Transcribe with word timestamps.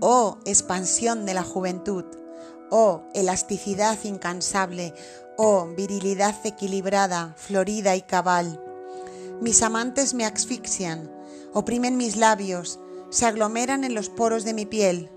Oh 0.00 0.38
expansión 0.44 1.26
de 1.26 1.34
la 1.34 1.42
juventud, 1.42 2.04
oh 2.70 3.02
elasticidad 3.14 3.98
incansable, 4.04 4.94
oh 5.36 5.66
virilidad 5.76 6.36
equilibrada, 6.44 7.34
florida 7.36 7.96
y 7.96 8.02
cabal. 8.02 8.62
Mis 9.40 9.60
amantes 9.62 10.14
me 10.14 10.24
asfixian, 10.24 11.12
oprimen 11.52 11.96
mis 11.96 12.14
labios, 12.14 12.78
se 13.10 13.26
aglomeran 13.26 13.82
en 13.82 13.94
los 13.94 14.08
poros 14.08 14.44
de 14.44 14.54
mi 14.54 14.66
piel, 14.66 15.10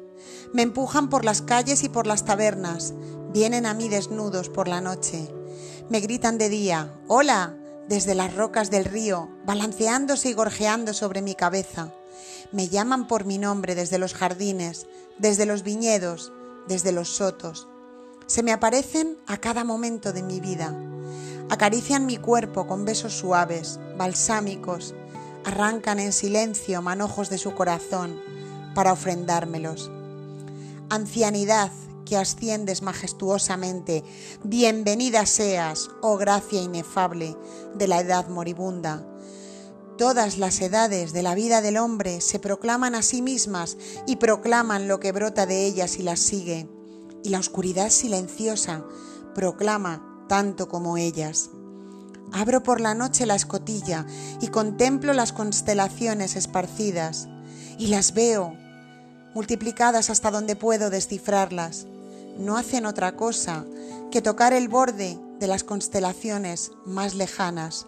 me 0.52 0.64
empujan 0.64 1.12
por 1.12 1.26
las 1.26 1.44
calles 1.44 1.84
y 1.84 1.90
por 1.90 2.08
las 2.08 2.26
tabernas, 2.26 2.96
vienen 3.32 3.68
a 3.68 3.76
mí 3.76 3.88
desnudos 3.88 4.50
por 4.50 4.68
la 4.68 4.82
noche, 4.82 5.32
me 5.90 6.00
gritan 6.00 6.40
de 6.40 6.50
día, 6.50 7.00
hola, 7.08 7.56
desde 7.88 8.16
las 8.16 8.36
rocas 8.36 8.72
del 8.72 8.86
río, 8.86 9.30
balanceándose 9.46 10.30
y 10.30 10.34
gorjeando 10.34 10.96
sobre 10.96 11.22
mi 11.22 11.36
cabeza. 11.36 11.94
Me 12.52 12.68
llaman 12.68 13.08
por 13.08 13.26
mi 13.26 13.38
nombre 13.38 13.76
desde 13.76 13.98
los 13.98 14.14
jardines, 14.14 14.88
desde 15.18 15.46
los 15.46 15.64
viñedos, 15.64 16.32
desde 16.68 16.92
los 16.92 17.10
sotos. 17.10 17.68
Se 18.28 18.44
me 18.44 18.52
aparecen 18.52 19.18
a 19.28 19.38
cada 19.38 19.64
momento 19.64 20.14
de 20.14 20.24
mi 20.24 20.40
vida. 20.40 20.76
Acarician 21.50 22.06
mi 22.06 22.18
cuerpo 22.18 22.66
con 22.68 22.86
besos 22.86 23.14
suaves, 23.14 23.80
balsámicos, 23.98 24.96
arrancan 25.44 26.00
en 26.00 26.14
silencio 26.14 26.82
manojos 26.82 27.30
de 27.30 27.38
su 27.38 27.54
corazón 27.54 28.22
para 28.74 28.94
ofrendármelos. 28.94 29.92
Ancianidad 30.90 31.72
que 32.06 32.18
asciendes 32.18 32.82
majestuosamente, 32.82 34.04
bienvenida 34.44 35.26
seas, 35.26 35.90
oh 36.02 36.18
gracia 36.18 36.62
inefable 36.62 37.36
de 37.76 37.88
la 37.88 38.00
edad 38.00 38.28
moribunda. 38.28 39.06
Todas 40.02 40.40
las 40.40 40.60
edades 40.62 41.14
de 41.14 41.22
la 41.22 41.36
vida 41.36 41.62
del 41.62 41.78
hombre 41.78 42.22
se 42.22 42.40
proclaman 42.40 42.96
a 42.96 43.04
sí 43.04 43.22
mismas 43.22 43.78
y 44.08 44.16
proclaman 44.16 44.88
lo 44.88 45.00
que 45.00 45.12
brota 45.12 45.46
de 45.46 45.64
ellas 45.64 46.00
y 46.00 46.02
las 46.02 46.20
sigue. 46.20 46.68
Y 47.24 47.30
la 47.30 47.38
oscuridad 47.38 47.92
silenciosa 47.92 48.84
proclama 49.36 50.26
tanto 50.28 50.68
como 50.68 50.98
ellas. 50.98 51.52
Abro 52.34 52.64
por 52.64 52.82
la 52.82 52.96
noche 52.96 53.28
la 53.28 53.36
escotilla 53.36 54.08
y 54.42 54.48
contemplo 54.48 55.14
las 55.14 55.34
constelaciones 55.34 56.36
esparcidas 56.36 57.30
y 57.78 57.90
las 57.90 58.16
veo 58.16 58.56
multiplicadas 59.36 60.10
hasta 60.10 60.32
donde 60.32 60.56
puedo 60.56 60.90
descifrarlas. 60.90 61.86
No 62.40 62.58
hacen 62.58 62.88
otra 62.88 63.16
cosa 63.16 63.66
que 64.10 64.24
tocar 64.24 64.52
el 64.54 64.68
borde 64.68 65.20
de 65.40 65.46
las 65.46 65.64
constelaciones 65.64 66.72
más 66.88 67.14
lejanas. 67.14 67.86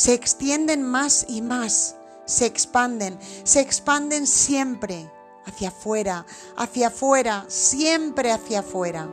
Se 0.00 0.14
extienden 0.14 0.82
más 0.82 1.26
y 1.28 1.42
más, 1.42 1.94
se 2.24 2.46
expanden, 2.46 3.18
se 3.44 3.60
expanden 3.60 4.26
siempre 4.26 5.12
hacia 5.44 5.68
afuera, 5.68 6.24
hacia 6.56 6.86
afuera, 6.86 7.44
siempre 7.48 8.32
hacia 8.32 8.60
afuera. 8.60 9.10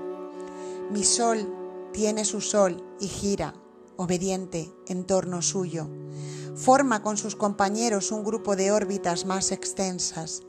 Mi 0.89 1.03
sol 1.03 1.89
tiene 1.91 2.23
su 2.23 2.39
sol 2.39 2.81
y 3.01 3.09
gira 3.09 3.53
obediente 3.97 4.73
en 4.87 5.03
torno 5.03 5.41
suyo. 5.41 5.89
Forma 6.55 7.03
con 7.03 7.17
sus 7.17 7.35
compañeros 7.35 8.13
un 8.13 8.23
grupo 8.23 8.55
de 8.55 8.71
órbitas 8.71 9.25
más 9.25 9.51
extensas 9.51 10.43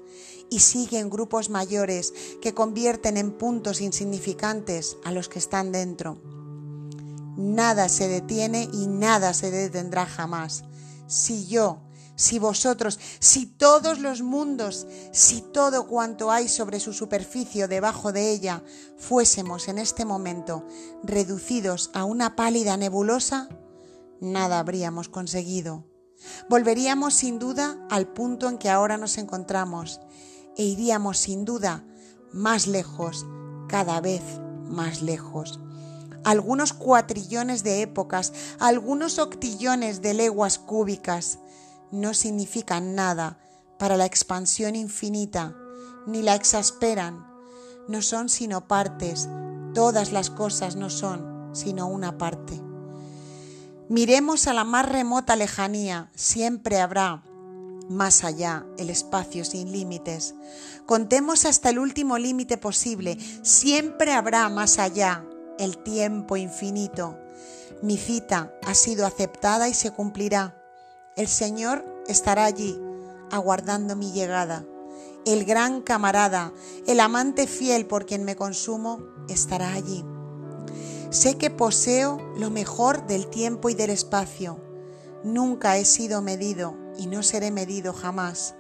y 0.51 0.61
sigue 0.61 1.01
en 1.01 1.11
grupos 1.11 1.51
mayores 1.51 2.15
que 2.41 2.55
convierten 2.55 3.17
en 3.17 3.33
puntos 3.33 3.81
insignificantes 3.81 4.99
a 5.03 5.11
los 5.11 5.29
que 5.29 5.41
están 5.41 5.73
dentro. 5.73 6.38
Nada 7.39 7.89
se 7.89 8.09
detiene 8.09 8.69
y 8.73 8.89
nada 8.89 9.33
se 9.33 9.53
detendrá 9.53 10.07
jamás. 10.07 10.65
Si 11.07 11.47
yo, 11.47 11.79
si 12.17 12.41
vosotros, 12.41 12.99
si 13.21 13.47
todos 13.47 14.01
los 14.01 14.23
mundos, 14.23 14.89
si 15.13 15.41
todo 15.41 15.87
cuanto 15.87 16.33
hay 16.33 16.49
sobre 16.49 16.81
su 16.81 16.93
superficie 16.93 17.63
o 17.63 17.69
debajo 17.69 18.11
de 18.11 18.33
ella, 18.33 18.65
fuésemos 18.97 19.69
en 19.69 19.79
este 19.79 20.05
momento 20.05 20.67
reducidos 21.05 21.93
a 21.95 22.03
una 22.03 22.35
pálida 22.35 22.77
nebulosa, 22.77 23.49
nada 24.21 24.59
habríamos 24.59 25.09
conseguido. 25.09 25.87
Volveríamos 26.51 27.15
sin 27.15 27.39
duda 27.39 27.87
al 27.89 28.09
punto 28.09 28.49
en 28.49 28.59
que 28.59 28.69
ahora 28.69 28.99
nos 28.99 29.17
encontramos 29.17 30.01
e 30.57 30.65
iríamos 30.65 31.19
sin 31.19 31.45
duda 31.45 31.85
más 32.33 32.67
lejos, 32.67 33.25
cada 33.69 34.01
vez 34.01 34.23
más 34.65 35.03
lejos. 35.03 35.61
Algunos 36.29 36.75
cuatrillones 36.75 37.63
de 37.63 37.81
épocas, 37.81 38.35
algunos 38.59 39.19
octillones 39.19 40.03
de 40.03 40.13
leguas 40.13 40.59
cúbicas, 40.59 41.39
no 41.91 42.13
significan 42.13 42.95
nada 42.95 43.39
para 43.79 43.97
la 43.97 44.05
expansión 44.05 44.77
infinita, 44.77 45.57
ni 46.07 46.21
la 46.21 46.35
exasperan. 46.35 47.27
No 47.89 48.03
son 48.03 48.29
sino 48.29 48.69
partes, 48.69 49.27
todas 49.73 50.13
las 50.13 50.29
cosas 50.29 50.77
no 50.77 50.91
son 50.91 51.49
sino 51.55 51.87
una 51.87 52.19
parte. 52.19 52.61
Miremos 53.89 54.49
a 54.49 54.53
la 54.53 54.65
más 54.65 54.87
remota 54.87 55.35
lejanía, 55.35 56.11
siempre 56.15 56.79
habrá 56.79 57.23
más 57.89 58.23
allá 58.23 58.67
el 58.77 58.91
espacio 58.91 59.47
sin 59.47 59.73
límites. 59.73 60.35
Contemos 60.85 61.47
hasta 61.47 61.71
el 61.71 61.79
último 61.79 62.19
límite 62.19 62.59
posible, 62.59 63.17
siempre 63.43 64.13
habrá 64.13 64.51
más 64.51 64.79
allá 64.79 65.25
el 65.59 65.79
tiempo 65.79 66.37
infinito. 66.37 67.19
Mi 67.83 67.97
cita 67.97 68.53
ha 68.65 68.75
sido 68.75 69.07
aceptada 69.07 69.69
y 69.69 69.75
se 69.75 69.91
cumplirá. 69.91 70.57
El 71.17 71.29
Señor 71.29 71.85
estará 72.07 72.45
allí, 72.45 72.81
aguardando 73.31 73.97
mi 73.97 74.13
llegada. 74.13 74.65
El 75.27 75.45
gran 75.45 75.83
camarada, 75.83 76.53
el 76.87 77.01
amante 77.01 77.47
fiel 77.47 77.87
por 77.87 78.07
quien 78.07 78.25
me 78.25 78.37
consumo, 78.37 79.01
estará 79.29 79.73
allí. 79.73 80.05
Sé 81.11 81.37
que 81.37 81.51
poseo 81.51 82.19
lo 82.37 82.51
mejor 82.51 83.07
del 83.07 83.29
tiempo 83.29 83.71
y 83.71 83.75
del 83.75 83.91
espacio. 83.91 84.61
Nunca 85.25 85.77
he 85.77 85.85
sido 85.85 86.23
medido 86.23 86.77
y 86.99 87.07
no 87.07 87.23
seré 87.23 87.51
medido 87.51 87.93
jamás. 87.93 88.55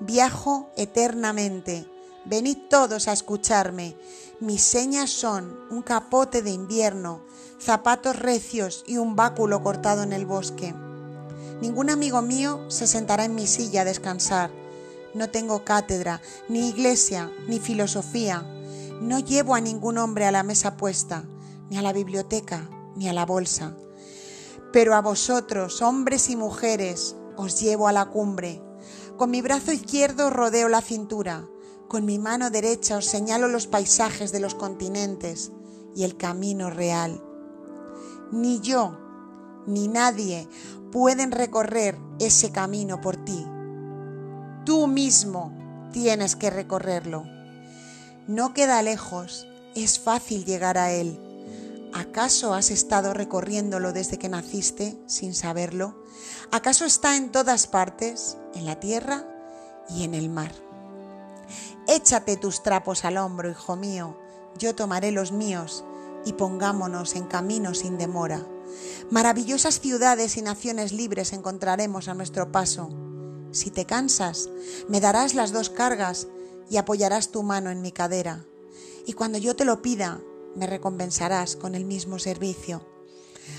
Viajo 0.00 0.72
eternamente. 0.76 1.91
Venid 2.24 2.56
todos 2.70 3.08
a 3.08 3.12
escucharme. 3.12 3.96
Mis 4.38 4.62
señas 4.62 5.10
son 5.10 5.58
un 5.70 5.82
capote 5.82 6.42
de 6.42 6.50
invierno, 6.50 7.20
zapatos 7.58 8.16
recios 8.16 8.84
y 8.86 8.98
un 8.98 9.16
báculo 9.16 9.62
cortado 9.62 10.04
en 10.04 10.12
el 10.12 10.24
bosque. 10.24 10.72
Ningún 11.60 11.90
amigo 11.90 12.22
mío 12.22 12.70
se 12.70 12.86
sentará 12.86 13.24
en 13.24 13.34
mi 13.34 13.48
silla 13.48 13.82
a 13.82 13.84
descansar. 13.84 14.50
No 15.14 15.30
tengo 15.30 15.64
cátedra, 15.64 16.20
ni 16.48 16.68
iglesia, 16.68 17.30
ni 17.48 17.58
filosofía. 17.58 18.42
No 19.00 19.18
llevo 19.18 19.56
a 19.56 19.60
ningún 19.60 19.98
hombre 19.98 20.24
a 20.24 20.32
la 20.32 20.44
mesa 20.44 20.76
puesta, 20.76 21.24
ni 21.70 21.76
a 21.76 21.82
la 21.82 21.92
biblioteca, 21.92 22.68
ni 22.94 23.08
a 23.08 23.12
la 23.12 23.26
bolsa. 23.26 23.76
Pero 24.72 24.94
a 24.94 25.02
vosotros, 25.02 25.82
hombres 25.82 26.30
y 26.30 26.36
mujeres, 26.36 27.16
os 27.36 27.60
llevo 27.60 27.88
a 27.88 27.92
la 27.92 28.06
cumbre. 28.06 28.62
Con 29.16 29.30
mi 29.30 29.42
brazo 29.42 29.72
izquierdo 29.72 30.30
rodeo 30.30 30.68
la 30.68 30.80
cintura, 30.80 31.46
con 31.92 32.06
mi 32.06 32.18
mano 32.18 32.48
derecha 32.48 32.96
os 32.96 33.04
señalo 33.04 33.48
los 33.48 33.66
paisajes 33.66 34.32
de 34.32 34.40
los 34.40 34.54
continentes 34.54 35.52
y 35.94 36.04
el 36.04 36.16
camino 36.16 36.70
real. 36.70 37.22
Ni 38.30 38.60
yo, 38.60 38.98
ni 39.66 39.88
nadie 39.88 40.48
pueden 40.90 41.32
recorrer 41.32 41.98
ese 42.18 42.50
camino 42.50 43.02
por 43.02 43.22
ti. 43.22 43.46
Tú 44.64 44.86
mismo 44.86 45.52
tienes 45.92 46.34
que 46.34 46.48
recorrerlo. 46.48 47.24
No 48.26 48.54
queda 48.54 48.80
lejos, 48.80 49.46
es 49.74 49.98
fácil 49.98 50.46
llegar 50.46 50.78
a 50.78 50.92
él. 50.92 51.20
¿Acaso 51.92 52.54
has 52.54 52.70
estado 52.70 53.12
recorriéndolo 53.12 53.92
desde 53.92 54.18
que 54.18 54.30
naciste 54.30 54.98
sin 55.04 55.34
saberlo? 55.34 56.02
¿Acaso 56.52 56.86
está 56.86 57.18
en 57.18 57.30
todas 57.30 57.66
partes, 57.66 58.38
en 58.54 58.64
la 58.64 58.80
tierra 58.80 59.26
y 59.90 60.04
en 60.04 60.14
el 60.14 60.30
mar? 60.30 60.71
Échate 61.88 62.36
tus 62.36 62.62
trapos 62.62 63.04
al 63.04 63.16
hombro, 63.16 63.50
hijo 63.50 63.76
mío, 63.76 64.16
yo 64.56 64.74
tomaré 64.74 65.10
los 65.10 65.32
míos 65.32 65.84
y 66.24 66.34
pongámonos 66.34 67.16
en 67.16 67.26
camino 67.26 67.74
sin 67.74 67.98
demora. 67.98 68.46
Maravillosas 69.10 69.80
ciudades 69.80 70.36
y 70.36 70.42
naciones 70.42 70.92
libres 70.92 71.32
encontraremos 71.32 72.08
a 72.08 72.14
nuestro 72.14 72.52
paso. 72.52 72.90
Si 73.50 73.70
te 73.70 73.84
cansas, 73.84 74.48
me 74.88 75.00
darás 75.00 75.34
las 75.34 75.52
dos 75.52 75.70
cargas 75.70 76.28
y 76.70 76.76
apoyarás 76.76 77.30
tu 77.30 77.42
mano 77.42 77.70
en 77.70 77.82
mi 77.82 77.92
cadera. 77.92 78.44
Y 79.04 79.14
cuando 79.14 79.38
yo 79.38 79.56
te 79.56 79.64
lo 79.64 79.82
pida, 79.82 80.20
me 80.54 80.66
recompensarás 80.66 81.56
con 81.56 81.74
el 81.74 81.84
mismo 81.84 82.18
servicio. 82.18 82.86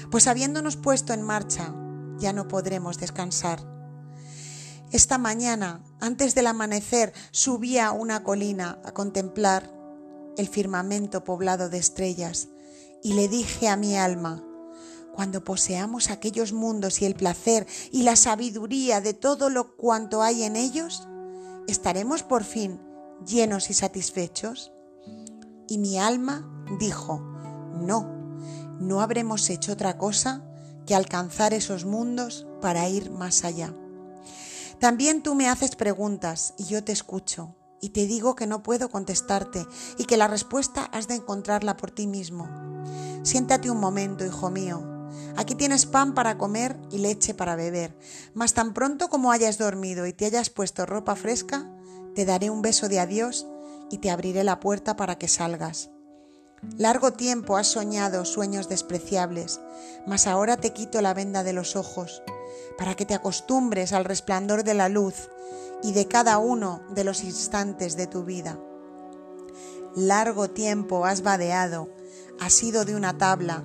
Pues 0.09 0.27
habiéndonos 0.27 0.77
puesto 0.77 1.13
en 1.13 1.21
marcha, 1.21 1.75
ya 2.17 2.33
no 2.33 2.47
podremos 2.47 2.97
descansar. 2.99 3.72
Esta 4.93 5.17
mañana, 5.17 5.83
antes 5.99 6.35
del 6.35 6.45
amanecer, 6.45 7.13
subí 7.31 7.79
a 7.79 7.91
una 7.91 8.23
colina 8.23 8.79
a 8.85 8.91
contemplar 8.91 9.73
el 10.37 10.47
firmamento 10.47 11.23
poblado 11.23 11.67
de 11.67 11.79
estrellas 11.79 12.49
y 13.01 13.13
le 13.13 13.27
dije 13.27 13.69
a 13.69 13.75
mi 13.75 13.97
alma, 13.97 14.43
cuando 15.15 15.43
poseamos 15.43 16.11
aquellos 16.11 16.53
mundos 16.53 17.01
y 17.01 17.05
el 17.05 17.15
placer 17.15 17.65
y 17.91 18.03
la 18.03 18.15
sabiduría 18.15 19.01
de 19.01 19.15
todo 19.15 19.49
lo 19.49 19.75
cuanto 19.77 20.21
hay 20.21 20.43
en 20.43 20.55
ellos, 20.55 21.07
estaremos 21.67 22.21
por 22.21 22.43
fin 22.43 22.79
llenos 23.25 23.71
y 23.71 23.73
satisfechos? 23.73 24.73
Y 25.67 25.79
mi 25.79 25.97
alma 25.97 26.47
dijo, 26.79 27.19
no, 27.81 28.37
no 28.79 29.01
habremos 29.01 29.49
hecho 29.49 29.73
otra 29.73 29.97
cosa 29.97 30.45
que 30.85 30.93
alcanzar 30.93 31.55
esos 31.55 31.83
mundos 31.83 32.45
para 32.61 32.87
ir 32.89 33.09
más 33.09 33.43
allá. 33.43 33.73
También 34.79 35.23
tú 35.23 35.35
me 35.35 35.49
haces 35.49 35.75
preguntas 35.75 36.53
y 36.57 36.65
yo 36.65 36.83
te 36.83 36.91
escucho 36.91 37.55
y 37.81 37.89
te 37.89 38.05
digo 38.05 38.35
que 38.35 38.47
no 38.47 38.63
puedo 38.63 38.89
contestarte 38.89 39.65
y 39.97 40.05
que 40.05 40.17
la 40.17 40.27
respuesta 40.27 40.85
has 40.85 41.07
de 41.07 41.15
encontrarla 41.15 41.75
por 41.75 41.91
ti 41.91 42.07
mismo. 42.07 42.47
Siéntate 43.23 43.69
un 43.69 43.79
momento, 43.79 44.25
hijo 44.25 44.49
mío. 44.49 45.09
Aquí 45.35 45.55
tienes 45.55 45.85
pan 45.85 46.13
para 46.13 46.37
comer 46.37 46.79
y 46.91 46.99
leche 46.99 47.33
para 47.33 47.55
beber, 47.55 47.97
mas 48.33 48.53
tan 48.53 48.73
pronto 48.73 49.09
como 49.09 49.31
hayas 49.31 49.57
dormido 49.57 50.05
y 50.05 50.13
te 50.13 50.25
hayas 50.25 50.49
puesto 50.49 50.85
ropa 50.85 51.15
fresca, 51.15 51.69
te 52.15 52.25
daré 52.25 52.49
un 52.49 52.61
beso 52.61 52.87
de 52.87 52.99
adiós 52.99 53.47
y 53.89 53.97
te 53.97 54.11
abriré 54.11 54.43
la 54.43 54.59
puerta 54.59 54.95
para 54.95 55.17
que 55.17 55.27
salgas. 55.27 55.92
Largo 56.77 57.13
tiempo 57.13 57.57
has 57.57 57.68
soñado 57.68 58.25
sueños 58.25 58.68
despreciables, 58.68 59.62
mas 60.07 60.25
ahora 60.27 60.57
te 60.57 60.74
quito 60.74 61.01
la 61.01 61.13
venda 61.13 61.44
de 61.44 61.54
los 61.54 61.75
ojos, 61.75 62.24
para 62.77 62.95
que 62.95 63.06
te 63.06 63.13
acostumbres 63.13 63.94
al 63.94 64.06
resplandor 64.06 64.63
de 64.63 64.74
la 64.74 64.89
luz 64.89 65.30
y 65.83 65.92
de 65.94 66.07
cada 66.07 66.39
uno 66.39 66.81
de 66.89 67.04
los 67.04 67.24
instantes 67.24 67.95
de 67.95 68.07
tu 68.07 68.24
vida. 68.24 68.57
Largo 69.95 70.50
tiempo 70.50 71.06
has 71.06 71.21
vadeado, 71.21 71.89
has 72.39 72.54
sido 72.54 72.86
de 72.86 72.95
una 72.95 73.18
tabla 73.19 73.63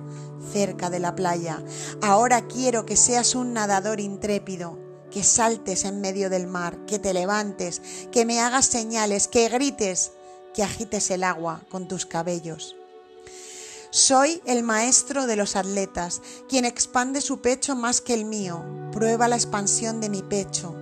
cerca 0.53 0.91
de 0.91 0.99
la 0.99 1.15
playa. 1.15 1.63
Ahora 2.01 2.47
quiero 2.47 2.85
que 2.85 2.95
seas 2.95 3.33
un 3.33 3.53
nadador 3.53 3.99
intrépido, 3.99 4.77
que 5.09 5.23
saltes 5.23 5.85
en 5.85 6.01
medio 6.01 6.29
del 6.29 6.45
mar, 6.45 6.85
que 6.85 6.99
te 6.99 7.13
levantes, 7.13 7.81
que 8.11 8.25
me 8.25 8.39
hagas 8.39 8.67
señales, 8.67 9.27
que 9.27 9.49
grites, 9.49 10.11
que 10.53 10.63
agites 10.63 11.09
el 11.09 11.23
agua 11.23 11.63
con 11.69 11.87
tus 11.87 12.05
cabellos. 12.05 12.75
Soy 13.91 14.39
el 14.45 14.61
maestro 14.61 15.25
de 15.25 15.35
los 15.35 15.55
atletas, 15.55 16.21
quien 16.47 16.63
expande 16.63 17.21
su 17.21 17.41
pecho 17.41 17.75
más 17.75 18.01
que 18.01 18.13
el 18.13 18.23
mío, 18.23 18.63
prueba 18.91 19.27
la 19.27 19.35
expansión 19.35 19.99
de 19.99 20.09
mi 20.09 20.21
pecho. 20.21 20.75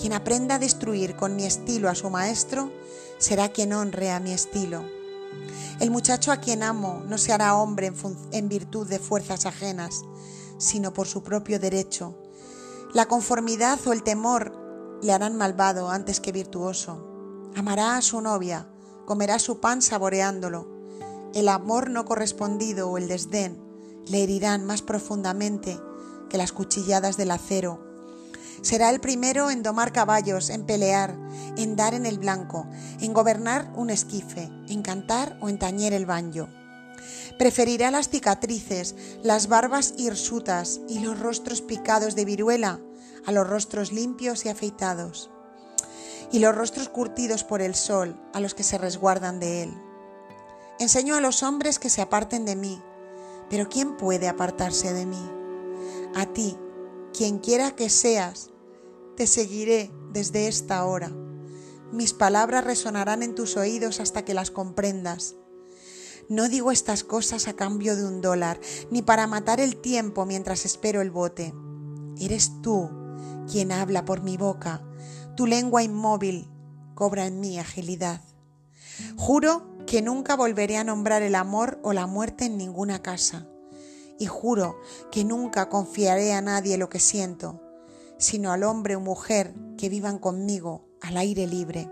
Quien 0.00 0.14
aprenda 0.14 0.54
a 0.54 0.58
destruir 0.58 1.16
con 1.16 1.36
mi 1.36 1.44
estilo 1.44 1.90
a 1.90 1.94
su 1.94 2.08
maestro, 2.08 2.72
será 3.18 3.50
quien 3.50 3.74
honre 3.74 4.10
a 4.10 4.20
mi 4.20 4.32
estilo. 4.32 4.86
El 5.80 5.90
muchacho 5.90 6.32
a 6.32 6.38
quien 6.38 6.62
amo 6.62 7.02
no 7.06 7.18
se 7.18 7.34
hará 7.34 7.56
hombre 7.56 7.92
en, 8.32 8.48
virtud 8.48 8.88
de 8.88 9.00
fuerzas 9.00 9.44
ajenas, 9.44 10.04
sino 10.56 10.94
por 10.94 11.06
su 11.06 11.22
propio 11.22 11.60
derecho. 11.60 12.16
La 12.94 13.04
conformidad 13.04 13.78
o 13.86 13.92
el 13.92 14.02
temor 14.02 14.98
le 15.02 15.12
harán 15.12 15.36
malvado 15.36 15.90
antes 15.90 16.20
que 16.20 16.32
virtuoso. 16.32 17.50
Amará 17.54 17.98
a 17.98 18.02
su 18.02 18.22
novia, 18.22 18.66
comerá 19.04 19.38
su 19.38 19.60
pan 19.60 19.82
saboreándolo 19.82 20.75
el 21.36 21.50
amor 21.50 21.90
no 21.90 22.06
correspondido 22.06 22.88
o 22.88 22.96
el 22.96 23.08
desdén 23.08 23.60
le 24.06 24.22
herirán 24.22 24.64
más 24.64 24.80
profundamente 24.80 25.78
que 26.30 26.38
las 26.38 26.50
cuchilladas 26.50 27.18
del 27.18 27.30
acero. 27.30 27.84
Será 28.62 28.88
el 28.88 29.00
primero 29.00 29.50
en 29.50 29.62
domar 29.62 29.92
caballos, 29.92 30.48
en 30.48 30.64
pelear, 30.64 31.14
en 31.58 31.76
dar 31.76 31.92
en 31.92 32.06
el 32.06 32.18
blanco, 32.18 32.66
en 33.02 33.12
gobernar 33.12 33.70
un 33.76 33.90
esquife, 33.90 34.50
en 34.68 34.80
cantar 34.80 35.38
o 35.42 35.50
en 35.50 35.58
tañer 35.58 35.92
el 35.92 36.06
baño. 36.06 36.48
Preferirá 37.38 37.90
las 37.90 38.08
cicatrices, 38.08 38.94
las 39.22 39.48
barbas 39.48 39.92
hirsutas 39.98 40.80
y 40.88 41.00
los 41.00 41.20
rostros 41.20 41.60
picados 41.60 42.14
de 42.14 42.24
viruela 42.24 42.80
a 43.26 43.32
los 43.32 43.46
rostros 43.46 43.92
limpios 43.92 44.46
y 44.46 44.48
afeitados, 44.48 45.30
y 46.32 46.38
los 46.38 46.54
rostros 46.54 46.88
curtidos 46.88 47.44
por 47.44 47.60
el 47.60 47.74
sol 47.74 48.18
a 48.32 48.40
los 48.40 48.54
que 48.54 48.62
se 48.62 48.78
resguardan 48.78 49.38
de 49.38 49.64
él. 49.64 49.85
Enseño 50.78 51.14
a 51.14 51.22
los 51.22 51.42
hombres 51.42 51.78
que 51.78 51.88
se 51.88 52.02
aparten 52.02 52.44
de 52.44 52.54
mí, 52.54 52.82
pero 53.48 53.68
¿quién 53.68 53.96
puede 53.96 54.28
apartarse 54.28 54.92
de 54.92 55.06
mí? 55.06 55.30
A 56.14 56.26
ti, 56.26 56.58
quien 57.14 57.38
quiera 57.38 57.70
que 57.70 57.88
seas, 57.88 58.50
te 59.16 59.26
seguiré 59.26 59.90
desde 60.12 60.48
esta 60.48 60.84
hora. 60.84 61.10
Mis 61.92 62.12
palabras 62.12 62.64
resonarán 62.64 63.22
en 63.22 63.34
tus 63.34 63.56
oídos 63.56 64.00
hasta 64.00 64.24
que 64.24 64.34
las 64.34 64.50
comprendas. 64.50 65.36
No 66.28 66.48
digo 66.48 66.70
estas 66.70 67.04
cosas 67.04 67.48
a 67.48 67.54
cambio 67.54 67.96
de 67.96 68.04
un 68.04 68.20
dólar, 68.20 68.60
ni 68.90 69.00
para 69.00 69.26
matar 69.26 69.60
el 69.60 69.76
tiempo 69.76 70.26
mientras 70.26 70.66
espero 70.66 71.00
el 71.00 71.10
bote. 71.10 71.54
Eres 72.18 72.50
tú 72.60 72.90
quien 73.50 73.72
habla 73.72 74.04
por 74.04 74.22
mi 74.22 74.36
boca. 74.36 74.82
Tu 75.36 75.46
lengua 75.46 75.82
inmóvil 75.82 76.50
cobra 76.94 77.26
en 77.26 77.40
mí 77.40 77.58
agilidad. 77.58 78.20
Juro 79.16 79.75
que 79.86 80.02
nunca 80.02 80.34
volveré 80.34 80.76
a 80.76 80.84
nombrar 80.84 81.22
el 81.22 81.36
amor 81.36 81.78
o 81.82 81.92
la 81.92 82.06
muerte 82.06 82.46
en 82.46 82.58
ninguna 82.58 83.02
casa. 83.02 83.46
Y 84.18 84.26
juro 84.26 84.76
que 85.12 85.24
nunca 85.24 85.68
confiaré 85.68 86.32
a 86.32 86.42
nadie 86.42 86.76
lo 86.76 86.88
que 86.88 86.98
siento, 86.98 87.62
sino 88.18 88.50
al 88.50 88.64
hombre 88.64 88.96
o 88.96 89.00
mujer 89.00 89.54
que 89.78 89.88
vivan 89.88 90.18
conmigo 90.18 90.88
al 91.00 91.16
aire 91.16 91.46
libre. 91.46 91.90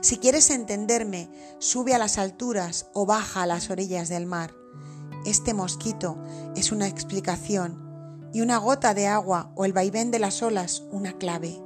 Si 0.00 0.18
quieres 0.18 0.50
entenderme, 0.50 1.28
sube 1.58 1.94
a 1.94 1.98
las 1.98 2.16
alturas 2.16 2.86
o 2.94 3.06
baja 3.06 3.42
a 3.42 3.46
las 3.46 3.70
orillas 3.70 4.08
del 4.08 4.26
mar. 4.26 4.54
Este 5.26 5.54
mosquito 5.54 6.16
es 6.54 6.70
una 6.70 6.86
explicación 6.86 8.30
y 8.32 8.40
una 8.40 8.58
gota 8.58 8.94
de 8.94 9.08
agua 9.08 9.50
o 9.56 9.64
el 9.64 9.72
vaivén 9.72 10.10
de 10.10 10.20
las 10.20 10.42
olas 10.42 10.84
una 10.92 11.14
clave. 11.14 11.60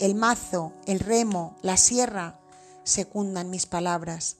El 0.00 0.14
mazo, 0.14 0.72
el 0.86 0.98
remo, 0.98 1.56
la 1.62 1.76
sierra 1.76 2.41
secundan 2.84 3.50
mis 3.50 3.66
palabras. 3.66 4.38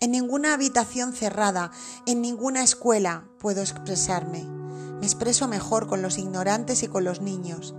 En 0.00 0.10
ninguna 0.10 0.54
habitación 0.54 1.12
cerrada, 1.12 1.70
en 2.06 2.20
ninguna 2.20 2.62
escuela 2.62 3.28
puedo 3.38 3.62
expresarme. 3.62 4.44
Me 4.44 5.06
expreso 5.06 5.48
mejor 5.48 5.86
con 5.86 6.02
los 6.02 6.18
ignorantes 6.18 6.82
y 6.82 6.88
con 6.88 7.04
los 7.04 7.20
niños. 7.20 7.74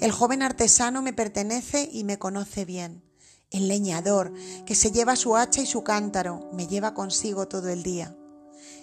El 0.00 0.12
joven 0.12 0.42
artesano 0.42 1.02
me 1.02 1.12
pertenece 1.12 1.88
y 1.90 2.04
me 2.04 2.18
conoce 2.18 2.64
bien. 2.64 3.02
El 3.50 3.68
leñador, 3.68 4.32
que 4.66 4.74
se 4.74 4.90
lleva 4.90 5.16
su 5.16 5.36
hacha 5.36 5.60
y 5.60 5.66
su 5.66 5.84
cántaro, 5.84 6.50
me 6.52 6.66
lleva 6.66 6.94
consigo 6.94 7.46
todo 7.46 7.68
el 7.68 7.82
día. 7.82 8.16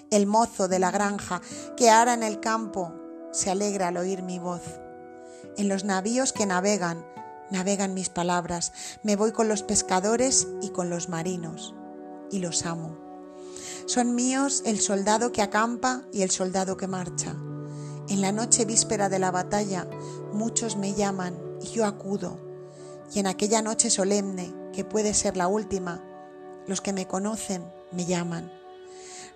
El 0.09 0.27
mozo 0.27 0.67
de 0.67 0.79
la 0.79 0.91
granja, 0.91 1.41
que 1.75 1.89
ara 1.89 2.13
en 2.13 2.23
el 2.23 2.39
campo, 2.39 2.93
se 3.31 3.49
alegra 3.49 3.89
al 3.89 3.97
oír 3.97 4.23
mi 4.23 4.39
voz. 4.39 4.61
En 5.57 5.67
los 5.67 5.83
navíos 5.83 6.33
que 6.33 6.45
navegan, 6.45 7.05
navegan 7.51 7.93
mis 7.93 8.09
palabras. 8.09 8.73
Me 9.03 9.15
voy 9.15 9.31
con 9.31 9.47
los 9.47 9.63
pescadores 9.63 10.47
y 10.61 10.69
con 10.69 10.89
los 10.89 11.09
marinos, 11.09 11.75
y 12.31 12.39
los 12.39 12.65
amo. 12.65 12.97
Son 13.85 14.15
míos 14.15 14.63
el 14.65 14.79
soldado 14.79 15.31
que 15.31 15.41
acampa 15.41 16.03
y 16.11 16.21
el 16.21 16.31
soldado 16.31 16.77
que 16.77 16.87
marcha. 16.87 17.35
En 18.09 18.21
la 18.21 18.31
noche 18.31 18.65
víspera 18.65 19.09
de 19.09 19.19
la 19.19 19.31
batalla, 19.31 19.87
muchos 20.33 20.77
me 20.77 20.93
llaman 20.93 21.37
y 21.61 21.67
yo 21.67 21.85
acudo. 21.85 22.39
Y 23.13 23.19
en 23.19 23.27
aquella 23.27 23.61
noche 23.61 23.89
solemne, 23.89 24.53
que 24.73 24.85
puede 24.85 25.13
ser 25.13 25.37
la 25.37 25.47
última, 25.47 26.03
los 26.67 26.81
que 26.81 26.93
me 26.93 27.07
conocen 27.07 27.69
me 27.91 28.05
llaman. 28.05 28.51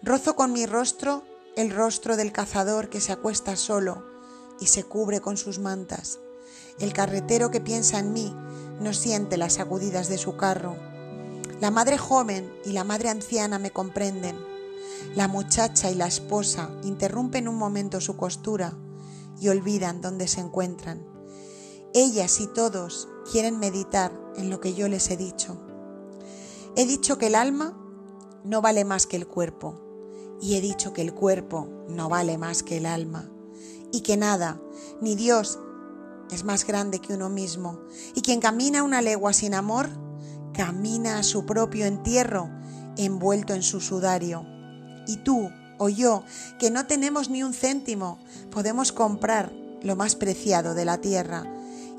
Rozo 0.01 0.35
con 0.35 0.53
mi 0.53 0.65
rostro 0.65 1.23
el 1.55 1.71
rostro 1.71 2.17
del 2.17 2.31
cazador 2.31 2.89
que 2.89 2.99
se 2.99 3.13
acuesta 3.13 3.55
solo 3.55 4.03
y 4.59 4.67
se 4.67 4.83
cubre 4.83 5.21
con 5.21 5.37
sus 5.37 5.59
mantas. 5.59 6.19
El 6.79 6.91
carretero 6.91 7.51
que 7.51 7.61
piensa 7.61 7.99
en 7.99 8.11
mí 8.11 8.35
no 8.81 8.93
siente 8.93 9.37
las 9.37 9.53
sacudidas 9.53 10.09
de 10.09 10.17
su 10.17 10.35
carro. 10.35 10.75
La 11.61 11.71
madre 11.71 11.97
joven 11.97 12.51
y 12.65 12.73
la 12.73 12.83
madre 12.83 13.09
anciana 13.09 13.59
me 13.59 13.71
comprenden. 13.71 14.35
La 15.15 15.27
muchacha 15.29 15.89
y 15.89 15.95
la 15.95 16.07
esposa 16.07 16.69
interrumpen 16.83 17.47
un 17.47 17.55
momento 17.55 18.01
su 18.01 18.17
costura 18.17 18.73
y 19.39 19.47
olvidan 19.47 20.01
dónde 20.01 20.27
se 20.27 20.41
encuentran. 20.41 21.05
Ellas 21.93 22.41
y 22.41 22.47
todos 22.47 23.07
quieren 23.31 23.57
meditar 23.57 24.11
en 24.35 24.49
lo 24.49 24.59
que 24.59 24.73
yo 24.73 24.89
les 24.89 25.09
he 25.09 25.15
dicho. 25.15 25.57
He 26.75 26.85
dicho 26.85 27.17
que 27.17 27.27
el 27.27 27.35
alma 27.35 27.77
no 28.43 28.61
vale 28.61 28.83
más 28.83 29.07
que 29.07 29.15
el 29.15 29.27
cuerpo 29.27 29.79
y 30.41 30.55
he 30.55 30.61
dicho 30.61 30.91
que 30.91 31.01
el 31.01 31.13
cuerpo 31.13 31.69
no 31.87 32.09
vale 32.09 32.37
más 32.37 32.63
que 32.63 32.77
el 32.77 32.85
alma 32.85 33.29
y 33.93 34.01
que 34.01 34.17
nada, 34.17 34.59
ni 34.99 35.15
Dios 35.15 35.59
es 36.31 36.43
más 36.43 36.65
grande 36.65 36.99
que 36.99 37.13
uno 37.13 37.29
mismo, 37.29 37.79
y 38.13 38.21
quien 38.21 38.39
camina 38.39 38.83
una 38.83 39.01
legua 39.01 39.33
sin 39.33 39.53
amor, 39.53 39.89
camina 40.53 41.19
a 41.19 41.23
su 41.23 41.45
propio 41.45 41.85
entierro, 41.85 42.49
envuelto 42.97 43.53
en 43.53 43.63
su 43.63 43.81
sudario. 43.81 44.45
Y 45.07 45.17
tú 45.17 45.49
o 45.77 45.89
yo, 45.89 46.23
que 46.57 46.71
no 46.71 46.87
tenemos 46.87 47.29
ni 47.29 47.43
un 47.43 47.53
céntimo, 47.53 48.19
podemos 48.49 48.91
comprar 48.91 49.51
lo 49.81 49.95
más 49.95 50.15
preciado 50.15 50.73
de 50.73 50.85
la 50.85 50.99
tierra, 50.99 51.43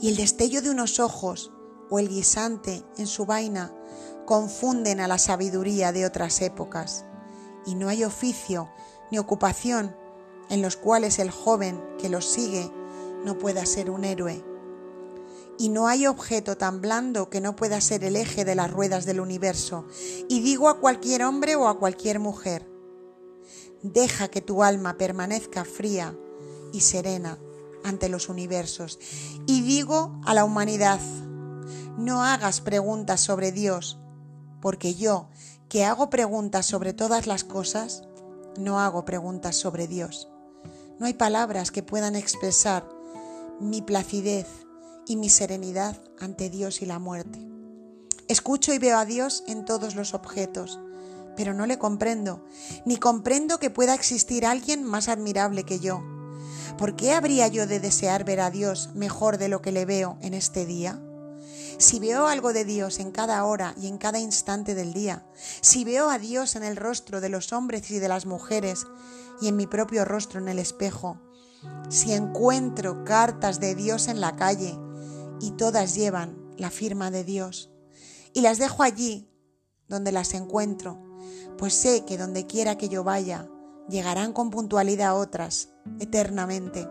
y 0.01 0.09
el 0.09 0.17
destello 0.17 0.63
de 0.63 0.71
unos 0.71 0.99
ojos 0.99 1.53
o 1.91 1.99
el 1.99 2.09
guisante 2.09 2.83
en 2.99 3.07
su 3.07 3.27
vaina 3.27 3.73
confunden 4.25 5.01
a 5.01 5.09
la 5.09 5.19
sabiduría 5.19 5.93
de 5.93 6.05
otras 6.05 6.41
épocas, 6.41 7.05
y 7.65 7.75
no 7.75 7.89
hay 7.89 8.05
oficio 8.05 8.69
ni 9.11 9.19
ocupación 9.19 9.95
en 10.49 10.63
los 10.63 10.77
cuales 10.77 11.19
el 11.19 11.31
joven 11.31 11.83
que 11.99 12.09
los 12.09 12.25
sigue 12.25 12.73
no 13.27 13.37
pueda 13.39 13.67
ser 13.67 13.91
un 13.91 14.05
héroe. 14.05 14.43
y 15.59 15.71
no 15.71 15.89
hay 15.89 16.07
objeto 16.07 16.59
tan 16.59 16.83
blando 16.83 17.31
que 17.31 17.41
no 17.41 17.57
pueda 17.57 17.81
ser 17.81 18.05
el 18.05 18.15
eje 18.15 18.45
de 18.45 18.55
las 18.55 18.71
ruedas 18.71 19.07
del 19.07 19.21
universo, 19.21 19.87
y 20.29 20.41
digo 20.43 20.69
a 20.69 20.79
cualquier 20.81 21.25
hombre 21.25 21.57
o 21.57 21.67
a 21.67 21.79
cualquier 21.79 22.21
mujer, 22.21 22.71
deja 23.83 24.29
que 24.29 24.43
tu 24.43 24.63
alma 24.63 24.99
permanezca 24.99 25.65
fría 25.65 26.15
y 26.75 26.83
serena 26.83 27.39
ante 27.85 28.11
los 28.11 28.29
universos, 28.29 28.99
y 29.47 29.63
digo 29.63 30.21
a 30.27 30.35
la 30.35 30.45
humanidad, 30.45 31.01
no 31.97 32.23
hagas 32.23 32.61
preguntas 32.61 33.23
sobre 33.23 33.51
Dios, 33.51 33.99
porque 34.61 34.95
yo, 34.95 35.31
que 35.71 35.87
hago 35.87 36.11
preguntas 36.11 36.67
sobre 36.67 36.93
todas 36.93 37.27
las 37.27 37.45
cosas, 37.45 38.05
no 38.59 38.79
hago 38.79 39.07
preguntas 39.07 39.57
sobre 39.57 39.89
Dios. 39.89 40.29
No 40.99 41.07
hay 41.07 41.15
palabras 41.15 41.71
que 41.71 41.83
puedan 41.83 42.15
expresar 42.15 42.96
mi 43.61 43.83
placidez 43.83 44.47
y 45.07 45.17
mi 45.17 45.29
serenidad 45.29 45.97
ante 46.19 46.51
Dios 46.51 46.83
y 46.83 46.87
la 46.87 46.99
muerte. 46.99 47.47
Escucho 48.29 48.75
y 48.75 48.79
veo 48.79 48.99
a 48.99 49.05
Dios 49.05 49.45
en 49.47 49.65
todos 49.65 49.95
los 49.95 50.13
objetos, 50.13 50.81
pero 51.37 51.55
no 51.55 51.67
le 51.67 51.79
comprendo, 51.79 52.45
ni 52.85 52.97
comprendo 52.97 53.59
que 53.59 53.71
pueda 53.71 53.95
existir 53.95 54.45
alguien 54.45 54.83
más 54.83 55.09
admirable 55.09 55.65
que 55.65 55.79
yo. 55.79 56.03
¿Por 56.77 56.97
qué 56.97 57.13
habría 57.13 57.49
yo 57.49 57.67
de 57.67 57.81
desear 57.81 58.25
ver 58.25 58.41
a 58.41 58.51
Dios 58.51 58.91
mejor 58.95 59.39
de 59.39 59.49
lo 59.49 59.63
que 59.63 59.73
le 59.73 59.87
veo 59.87 60.19
en 60.21 60.35
este 60.35 60.67
día? 60.67 61.01
Si 61.79 62.01
veo 62.01 62.27
algo 62.27 62.53
de 62.53 62.65
Dios 62.65 62.99
en 63.01 63.13
cada 63.13 63.45
hora 63.45 63.75
y 63.81 63.87
en 63.87 63.99
cada 63.99 64.19
instante 64.19 64.75
del 64.75 64.93
día, 64.93 65.27
si 65.61 65.85
veo 65.85 66.11
a 66.11 66.19
Dios 66.19 66.57
en 66.57 66.65
el 66.65 66.77
rostro 66.77 67.21
de 67.21 67.29
los 67.29 67.53
hombres 67.53 67.91
y 67.91 67.99
de 67.99 68.09
las 68.09 68.27
mujeres 68.27 68.87
y 69.41 69.49
en 69.49 69.57
mi 69.57 69.67
propio 69.67 70.05
rostro 70.05 70.41
en 70.41 70.49
el 70.49 70.59
espejo, 70.59 71.21
si 71.89 72.13
encuentro 72.13 73.05
cartas 73.05 73.61
de 73.61 73.75
Dios 73.75 74.09
en 74.09 74.21
la 74.21 74.37
calle 74.37 74.79
y 75.41 75.53
todas 75.53 75.95
llevan 75.95 76.37
la 76.57 76.71
firma 76.71 77.11
de 77.11 77.25
Dios, 77.25 77.71
y 78.33 78.41
las 78.41 78.59
dejo 78.59 78.83
allí 78.83 79.29
donde 79.89 80.13
las 80.13 80.35
encuentro, 80.35 80.99
pues 81.59 81.75
sé 81.75 82.05
que 82.05 82.19
donde 82.19 82.47
quiera 82.47 82.77
que 82.77 82.89
yo 82.89 83.05
vaya, 83.05 83.49
llegarán 83.89 84.33
con 84.33 84.51
puntualidad 84.51 85.19
otras, 85.19 85.71
eternamente. 86.01 86.89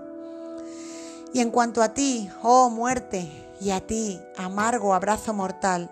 Y 1.34 1.40
en 1.40 1.52
cuanto 1.52 1.82
a 1.82 1.94
ti, 1.94 2.30
oh 2.44 2.70
muerte, 2.70 3.30
y 3.60 3.72
a 3.72 3.86
ti, 3.86 4.20
amargo 4.38 4.94
abrazo 4.94 5.34
mortal, 5.34 5.90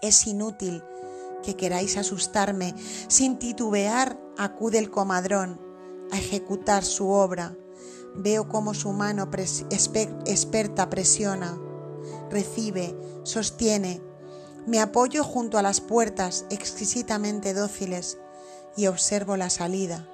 es 0.00 0.26
inútil 0.26 0.82
que 1.42 1.56
queráis 1.56 1.96
asustarme. 1.96 2.74
Sin 3.08 3.38
titubear 3.38 4.18
acude 4.36 4.78
el 4.78 4.90
comadrón 4.90 5.60
a 6.10 6.18
ejecutar 6.18 6.84
su 6.84 7.08
obra. 7.08 7.56
Veo 8.14 8.48
cómo 8.48 8.74
su 8.74 8.92
mano 8.92 9.28
experta 9.32 10.88
presiona, 10.88 11.58
recibe, 12.30 12.96
sostiene. 13.24 14.00
Me 14.66 14.80
apoyo 14.80 15.24
junto 15.24 15.58
a 15.58 15.62
las 15.62 15.80
puertas 15.80 16.46
exquisitamente 16.50 17.54
dóciles 17.54 18.18
y 18.76 18.86
observo 18.86 19.36
la 19.36 19.50
salida, 19.50 20.08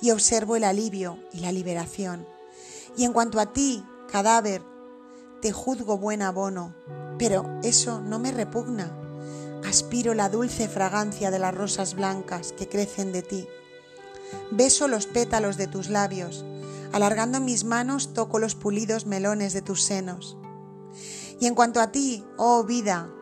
y 0.00 0.10
observo 0.10 0.56
el 0.56 0.64
alivio 0.64 1.18
y 1.32 1.40
la 1.40 1.52
liberación. 1.52 2.26
Y 2.96 3.04
en 3.04 3.12
cuanto 3.12 3.40
a 3.40 3.52
ti, 3.52 3.84
cadáver, 4.10 4.62
te 5.40 5.52
juzgo 5.52 5.98
buen 5.98 6.22
abono, 6.22 6.74
pero 7.18 7.60
eso 7.62 8.00
no 8.00 8.18
me 8.18 8.32
repugna. 8.32 8.92
Aspiro 9.66 10.14
la 10.14 10.28
dulce 10.28 10.68
fragancia 10.68 11.30
de 11.30 11.38
las 11.38 11.54
rosas 11.54 11.94
blancas 11.94 12.52
que 12.52 12.68
crecen 12.68 13.12
de 13.12 13.22
ti. 13.22 13.46
Beso 14.50 14.88
los 14.88 15.06
pétalos 15.06 15.56
de 15.56 15.66
tus 15.66 15.88
labios, 15.88 16.44
alargando 16.94 17.40
mis 17.40 17.64
manos 17.64 18.14
toco 18.14 18.38
los 18.38 18.54
pulidos 18.54 19.04
melones 19.04 19.52
de 19.52 19.62
tus 19.62 19.82
senos. 19.82 20.38
Y 21.40 21.46
en 21.46 21.56
cuanto 21.56 21.80
a 21.80 21.90
ti, 21.90 22.24
oh 22.38 22.62
vida, 22.62 23.12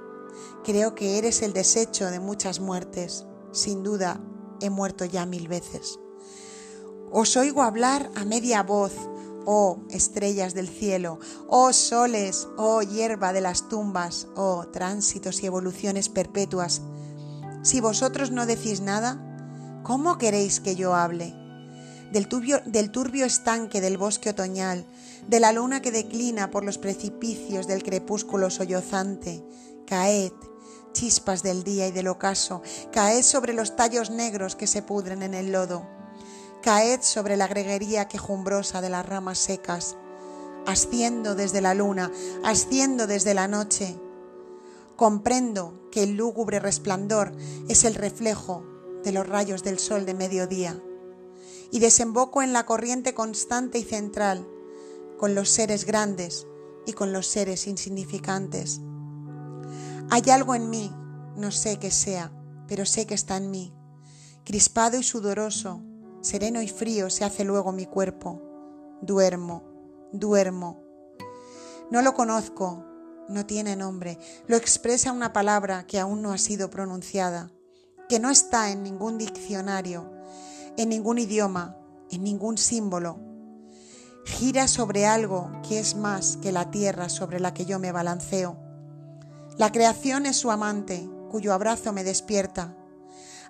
creo 0.62 0.95
que 0.95 1.17
eres 1.17 1.41
el 1.41 1.55
desecho 1.55 2.11
de 2.11 2.21
muchas 2.21 2.61
muertes. 2.61 3.25
Sin 3.50 3.83
duda, 3.83 4.21
he 4.61 4.69
muerto 4.69 5.07
ya 5.07 5.25
mil 5.25 5.49
veces. 5.49 5.99
Os 7.11 7.35
oigo 7.38 7.62
hablar 7.62 8.11
a 8.14 8.26
media 8.26 8.62
voz, 8.62 8.93
oh 9.47 9.79
estrellas 9.88 10.52
del 10.52 10.69
cielo, 10.69 11.19
oh 11.49 11.73
soles, 11.73 12.49
oh 12.59 12.83
hierba 12.83 13.33
de 13.33 13.41
las 13.41 13.71
tumbas, 13.71 14.29
oh 14.37 14.67
tránsitos 14.71 15.43
y 15.43 15.47
evoluciones 15.47 16.11
perpetuas. 16.11 16.83
Si 17.62 17.81
vosotros 17.81 18.33
no 18.33 18.45
decís 18.45 18.83
nada, 18.83 19.81
¿cómo 19.83 20.19
queréis 20.19 20.61
que 20.61 20.76
yo 20.76 20.95
hable? 20.95 21.41
Del 22.12 22.28
turbio, 22.28 23.25
estanque 23.25 23.81
del 23.81 23.97
bosque 23.97 24.28
otoñal, 24.28 24.85
de 25.28 25.40
la 25.40 25.50
luna 25.50 25.81
que 25.81 25.90
declina 25.90 26.50
por 26.50 26.62
los 26.62 26.76
precipicios 26.76 27.66
del 27.66 27.83
crepúsculo 27.83 28.50
sollozante, 28.50 29.42
caed, 29.87 30.33
chispas 30.92 31.42
del 31.42 31.64
día 31.64 31.87
y 31.87 31.90
del 31.90 32.09
ocaso, 32.09 32.61
caed 32.92 33.23
sobre 33.23 33.54
los 33.54 33.76
tallos 33.76 34.11
negros 34.11 34.57
que 34.57 34.66
se 34.66 34.83
pudren 34.83 35.23
en 35.23 35.33
el 35.33 35.52
lodo. 35.52 35.88
Caed 36.61 37.00
sobre 37.00 37.38
la 37.38 37.49
greguería 37.49 38.09
quejumbrosa 38.09 38.83
de 38.83 38.90
las 38.90 39.07
ramas 39.07 39.38
secas, 39.38 39.97
asciendo 40.66 41.35
desde 41.35 41.62
la 41.62 41.73
luna, 41.73 42.12
asciendo 42.45 43.07
desde 43.07 43.33
la 43.33 43.49
noche. 43.49 43.99
Comprendo 44.97 45.88
que 45.90 46.02
el 46.02 46.16
lúgubre 46.16 46.61
resplandor 46.61 47.33
es 47.71 47.85
el 47.85 47.95
reflejo 47.95 48.66
de 49.02 49.12
los 49.12 49.26
rayos 49.26 49.64
del 49.64 49.78
sol 49.78 50.04
de 50.04 50.12
mediodía 50.12 50.78
y 51.73 51.81
desemboco 51.81 52.43
en 52.43 52.52
la 52.52 52.67
corriente 52.67 53.14
constante 53.14 53.79
y 53.79 53.83
central 53.83 54.47
con 55.19 55.35
los 55.35 55.49
seres 55.49 55.87
grandes 55.87 56.47
y 56.87 56.93
con 56.93 57.12
los 57.12 57.26
seres 57.26 57.67
insignificantes. 57.67 58.81
Hay 60.11 60.23
algo 60.31 60.55
en 60.55 60.69
mí, 60.69 60.95
no 61.35 61.50
sé 61.50 61.79
qué 61.79 61.91
sea, 61.91 62.31
pero 62.69 62.85
sé 62.85 63.07
que 63.07 63.14
está 63.14 63.38
en 63.38 63.50
mí, 63.50 63.75
crispado 64.45 64.99
y 64.99 65.02
sudoroso, 65.02 65.81
sereno 66.21 66.61
y 66.61 66.69
frío 66.69 67.09
se 67.09 67.25
hace 67.25 67.43
luego 67.43 67.73
mi 67.73 67.87
cuerpo. 67.87 68.43
Duermo, 69.00 69.64
duermo. 70.12 70.85
No 71.91 72.02
lo 72.02 72.12
conozco, 72.12 72.85
no 73.29 73.47
tiene 73.47 73.76
nombre, 73.76 74.19
lo 74.47 74.57
expresa 74.57 75.11
una 75.11 75.33
palabra 75.33 75.87
que 75.87 75.99
aún 75.99 76.21
no 76.21 76.33
ha 76.33 76.38
sido 76.38 76.69
pronunciada, 76.69 77.50
que 78.11 78.21
no 78.21 78.29
está 78.29 78.71
en 78.71 78.83
ningún 78.83 79.17
diccionario, 79.17 80.22
en 80.76 80.88
ningún 80.88 81.19
idioma, 81.19 81.76
en 82.11 82.25
ningún 82.25 82.59
símbolo. 82.59 83.21
Gira 84.25 84.69
sobre 84.69 85.07
algo 85.07 85.50
que 85.69 85.79
es 85.79 85.97
más 85.97 86.37
que 86.37 86.52
la 86.52 86.71
tierra 86.71 87.09
sobre 87.09 87.41
la 87.41 87.55
que 87.55 87.64
yo 87.64 87.79
me 87.79 87.93
balanceo. 87.93 88.57
La 89.57 89.73
creación 89.73 90.26
es 90.26 90.37
su 90.37 90.50
amante, 90.50 91.09
cuyo 91.31 91.52
abrazo 91.52 91.93
me 91.93 92.05
despierta. 92.05 92.76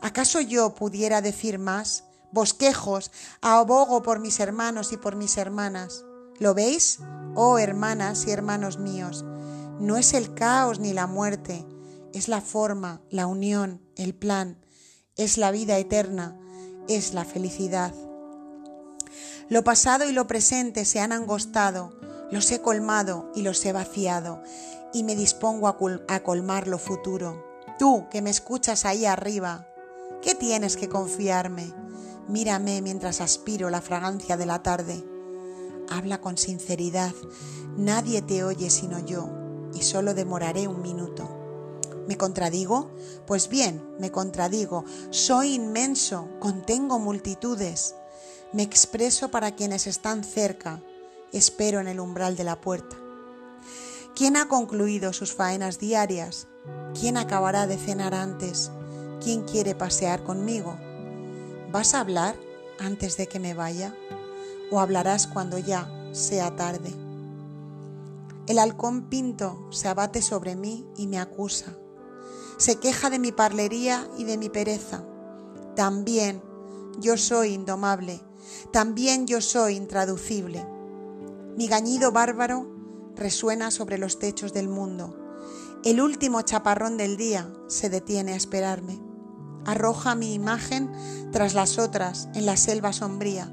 ¿Acaso 0.01 0.41
yo 0.41 0.75
pudiera 0.75 1.21
decir 1.21 1.59
más 1.59 2.05
bosquejos, 2.33 3.13
abogo 3.43 4.03
por 4.03 4.19
mis 4.19 4.41
hermanos 4.41 4.93
y 4.93 4.97
por 4.97 5.15
mis 5.15 5.37
hermanas. 5.37 6.05
¿Lo 6.41 6.55
veis? 6.55 6.99
Oh 7.35 7.59
hermanas 7.59 8.27
y 8.27 8.31
hermanos 8.31 8.79
míos, 8.79 9.25
no 9.79 9.97
es 9.97 10.13
el 10.13 10.35
caos 10.35 10.81
ni 10.81 10.93
la 10.93 11.07
muerte, 11.07 11.65
es 12.13 12.29
la 12.29 12.41
forma, 12.43 13.01
la 13.09 13.27
unión, 13.27 13.81
el 13.97 14.15
plan, 14.15 14.59
es 15.17 15.39
la 15.39 15.51
vida 15.51 15.79
eterna, 15.79 16.39
es 16.89 17.15
la 17.15 17.25
felicidad. 17.25 17.93
Lo 19.49 19.65
pasado 19.65 20.09
y 20.09 20.13
lo 20.13 20.27
presente 20.27 20.85
se 20.85 21.01
han 21.01 21.13
angostado, 21.13 21.93
los 22.31 22.51
he 22.51 22.61
colmado 22.61 23.31
y 23.35 23.43
los 23.43 23.65
he 23.67 23.73
vaciado, 23.73 24.43
y 24.95 25.05
me 25.05 25.15
dispongo 25.15 25.69
a, 25.69 26.23
colmar 26.23 26.69
lo 26.69 26.79
futuro. 26.79 27.45
Tú 27.79 28.07
que 28.11 28.23
me 28.23 28.31
escuchas 28.31 28.85
ahí 28.85 29.05
arriba, 29.05 29.67
¿qué 30.23 30.35
tienes 30.35 30.77
que 30.77 30.89
confiarme? 30.89 31.73
Mírame 32.29 32.81
mientras 32.81 33.21
aspiro 33.21 33.69
la 33.69 33.83
fragancia 33.83 34.37
de 34.37 34.47
la 34.47 34.63
tarde. 34.63 35.05
Habla 35.91 36.21
con 36.21 36.39
sinceridad. 36.39 37.13
Nadie 37.77 38.23
te 38.23 38.45
oye 38.45 38.71
sino 38.71 38.99
yo, 39.01 39.29
y 39.75 39.83
solo 39.83 40.15
demoraré 40.15 40.69
un 40.69 40.81
minuto. 40.81 41.42
¿Me 42.07 42.17
contradigo? 42.17 42.91
Pues 43.27 43.49
bien, 43.49 43.83
me 43.99 44.11
contradigo. 44.11 44.85
Soy 45.11 45.55
inmenso, 45.55 46.29
contengo 46.41 46.99
multitudes. 46.99 47.95
Me 48.53 48.63
expreso 48.63 49.31
para 49.31 49.55
quienes 49.55 49.87
están 49.87 50.25
cerca. 50.25 50.83
Espero 51.33 51.81
en 51.81 51.89
el 51.89 52.01
umbral 52.01 52.37
de 52.37 52.45
la 52.45 52.61
puerta. 52.61 52.97
¿Quién 54.15 54.37
ha 54.37 54.49
concluido 54.49 55.13
sus 55.13 55.33
faenas 55.33 55.79
diarias? 55.79 56.49
¿Quién 56.99 57.17
acabará 57.17 57.67
de 57.67 57.79
cenar 57.79 58.15
antes? 58.15 58.71
¿Quién 59.23 59.45
quiere 59.45 59.75
pasear 59.75 60.23
conmigo? 60.23 60.77
¿Vas 61.71 61.95
a 61.95 62.01
hablar 62.01 62.37
antes 62.79 63.17
de 63.17 63.27
que 63.27 63.39
me 63.39 63.55
vaya? 63.55 63.97
¿O 64.71 64.81
hablarás 64.81 65.27
cuando 65.27 65.59
ya 65.59 65.89
sea 66.13 66.55
tarde? 66.57 66.93
El 68.47 68.59
halcón 68.59 69.09
pinto 69.09 69.69
se 69.71 69.89
abate 69.89 70.21
sobre 70.21 70.57
mí 70.57 70.87
y 70.97 71.07
me 71.07 71.19
acusa. 71.19 71.77
Se 72.63 72.77
queja 72.77 73.11
de 73.11 73.19
mi 73.19 73.33
parlería 73.33 74.09
y 74.17 74.23
de 74.23 74.39
mi 74.39 74.49
pereza. 74.49 75.03
También 75.75 76.41
yo 77.01 77.17
soy 77.17 77.55
indomable, 77.55 78.21
también 78.73 79.27
yo 79.27 79.41
soy 79.41 79.75
intraducible. 79.75 80.65
Mi 81.57 81.67
gañido 81.67 82.13
bárbaro 82.13 82.73
resuena 83.17 83.73
sobre 83.73 83.99
los 83.99 84.21
techos 84.21 84.53
del 84.53 84.69
mundo. 84.69 85.13
El 85.85 86.01
último 86.01 86.43
chaparrón 86.43 86.97
del 86.97 87.17
día 87.17 87.53
se 87.67 87.91
detiene 87.91 88.35
a 88.35 88.37
esperarme. 88.37 89.01
Arroja 89.67 90.15
mi 90.15 90.33
imagen 90.33 90.89
tras 91.33 91.55
las 91.55 91.81
otras 91.81 92.29
en 92.33 92.47
la 92.47 92.57
selva 92.57 92.93
sombría. 92.93 93.47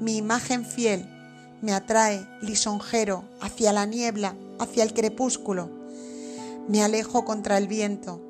Mi 0.00 0.16
imagen 0.16 0.64
fiel 0.64 1.06
me 1.60 1.74
atrae 1.74 2.26
lisonjero 2.40 3.24
hacia 3.42 3.74
la 3.74 3.84
niebla, 3.84 4.36
hacia 4.58 4.84
el 4.84 4.94
crepúsculo. 4.94 5.68
Me 6.66 6.82
alejo 6.82 7.26
contra 7.26 7.58
el 7.58 7.68
viento, 7.68 8.24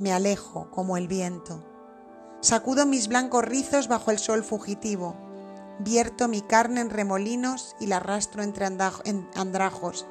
me 0.00 0.12
alejo 0.12 0.70
como 0.70 0.96
el 0.96 1.06
viento. 1.06 1.62
Sacudo 2.40 2.86
mis 2.86 3.06
blancos 3.06 3.44
rizos 3.44 3.86
bajo 3.86 4.10
el 4.10 4.18
sol 4.18 4.42
fugitivo. 4.42 5.14
Vierto 5.78 6.26
mi 6.26 6.40
carne 6.40 6.80
en 6.80 6.90
remolinos 6.90 7.76
y 7.78 7.86
la 7.86 7.98
arrastro 7.98 8.42
entre 8.42 8.64
andrajos. 8.64 10.06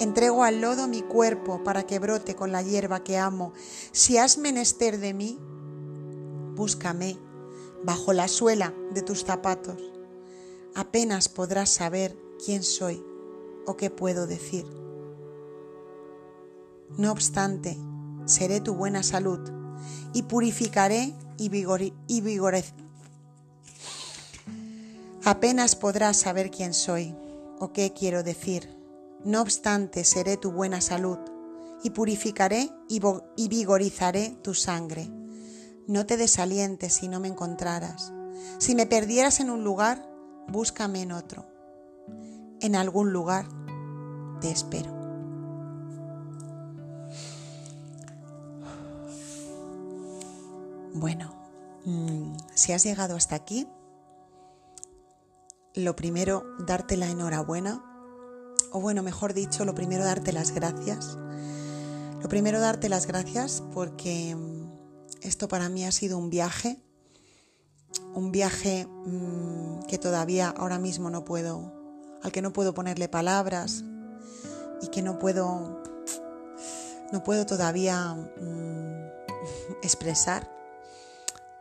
Entrego 0.00 0.42
al 0.42 0.60
lodo 0.60 0.88
mi 0.88 1.02
cuerpo 1.02 1.62
para 1.62 1.84
que 1.84 1.98
brote 1.98 2.34
con 2.34 2.50
la 2.50 2.62
hierba 2.62 3.04
que 3.04 3.18
amo. 3.18 3.52
Si 3.92 4.18
has 4.18 4.38
menester 4.38 4.98
de 4.98 5.14
mí, 5.14 5.38
búscame 6.54 7.18
bajo 7.84 8.12
la 8.12 8.26
suela 8.26 8.74
de 8.92 9.02
tus 9.02 9.24
zapatos. 9.24 9.80
Apenas 10.74 11.28
podrás 11.28 11.68
saber 11.68 12.16
quién 12.44 12.62
soy 12.62 13.04
o 13.66 13.76
qué 13.76 13.90
puedo 13.90 14.26
decir. 14.26 14.66
No 16.96 17.12
obstante, 17.12 17.78
seré 18.24 18.60
tu 18.60 18.74
buena 18.74 19.02
salud 19.02 19.40
y 20.12 20.22
purificaré 20.22 21.14
y, 21.38 21.50
y 22.06 22.20
vigoreceré. 22.20 22.84
Apenas 25.24 25.74
podrás 25.74 26.18
saber 26.18 26.50
quién 26.50 26.74
soy 26.74 27.14
o 27.58 27.72
qué 27.72 27.92
quiero 27.92 28.22
decir 28.22 28.74
no 29.24 29.40
obstante, 29.40 30.04
seré 30.04 30.36
tu 30.36 30.52
buena 30.52 30.82
salud 30.82 31.18
y 31.82 31.90
purificaré 31.90 32.70
y 32.90 33.48
vigorizaré 33.48 34.36
tu 34.42 34.52
sangre. 34.52 35.10
No 35.86 36.04
te 36.04 36.18
desalientes 36.18 36.92
si 36.92 37.08
no 37.08 37.20
me 37.20 37.28
encontraras. 37.28 38.12
Si 38.58 38.74
me 38.74 38.84
perdieras 38.84 39.40
en 39.40 39.48
un 39.48 39.64
lugar, 39.64 40.06
búscame 40.48 41.00
en 41.00 41.12
otro. 41.12 41.46
En 42.60 42.76
algún 42.76 43.14
lugar 43.14 43.46
te 44.42 44.50
espero. 44.50 44.93
Bueno, 50.94 51.34
mm, 51.84 52.36
si 52.54 52.72
has 52.72 52.84
llegado 52.84 53.16
hasta 53.16 53.34
aquí, 53.34 53.66
lo 55.74 55.96
primero, 55.96 56.44
darte 56.60 56.96
la 56.96 57.08
enhorabuena 57.08 57.84
o 58.70 58.80
bueno, 58.80 59.02
mejor 59.02 59.34
dicho, 59.34 59.64
lo 59.64 59.74
primero 59.74 60.04
darte 60.04 60.32
las 60.32 60.52
gracias. 60.52 61.18
Lo 62.22 62.28
primero 62.28 62.60
darte 62.60 62.88
las 62.88 63.08
gracias 63.08 63.62
porque 63.74 64.36
mm, 64.36 64.70
esto 65.22 65.48
para 65.48 65.68
mí 65.68 65.84
ha 65.84 65.90
sido 65.90 66.16
un 66.16 66.30
viaje, 66.30 66.80
un 68.14 68.30
viaje 68.30 68.86
mm, 68.86 69.86
que 69.88 69.98
todavía 69.98 70.48
ahora 70.48 70.78
mismo 70.78 71.10
no 71.10 71.24
puedo, 71.24 71.72
al 72.22 72.30
que 72.30 72.40
no 72.40 72.52
puedo 72.52 72.72
ponerle 72.72 73.08
palabras 73.08 73.82
y 74.80 74.88
que 74.88 75.02
no 75.02 75.18
puedo, 75.18 75.82
no 77.12 77.24
puedo 77.24 77.46
todavía 77.46 78.16
expresar, 79.82 80.54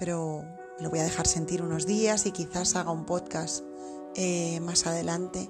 pero 0.03 0.43
lo 0.81 0.89
voy 0.89 0.99
a 0.99 1.03
dejar 1.03 1.27
sentir 1.27 1.61
unos 1.61 1.85
días 1.85 2.25
y 2.25 2.33
quizás 2.33 2.75
haga 2.75 2.91
un 2.91 3.05
podcast 3.05 3.63
eh, 4.15 4.59
más 4.59 4.85
adelante 4.85 5.49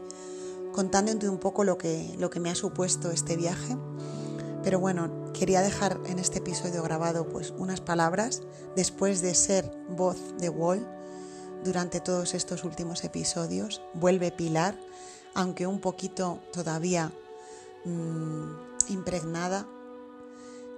contándote 0.72 1.28
un 1.28 1.40
poco 1.40 1.64
lo 1.64 1.80
que, 1.80 2.14
lo 2.20 2.30
que 2.30 2.40
me 2.40 2.52
ha 2.52 2.56
supuesto 2.56 3.10
este 3.10 3.36
viaje. 3.36 3.76
Pero 4.62 4.80
bueno, 4.80 5.32
quería 5.34 5.62
dejar 5.62 6.00
en 6.06 6.20
este 6.20 6.38
episodio 6.38 6.84
grabado 6.84 7.28
pues 7.30 7.52
unas 7.58 7.82
palabras 7.82 8.44
después 8.76 9.24
de 9.24 9.34
ser 9.34 9.72
voz 9.90 10.20
de 10.38 10.50
Wall 10.50 10.88
durante 11.64 12.00
todos 12.00 12.36
estos 12.36 12.64
últimos 12.64 13.04
episodios. 13.04 13.82
Vuelve 13.96 14.32
Pilar, 14.32 14.78
aunque 15.34 15.66
un 15.66 15.82
poquito 15.82 16.38
todavía 16.52 17.12
mm, 17.86 18.52
impregnada 18.90 19.66